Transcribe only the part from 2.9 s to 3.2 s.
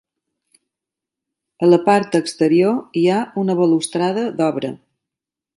hi